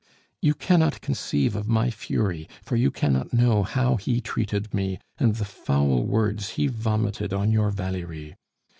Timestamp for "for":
2.63-2.75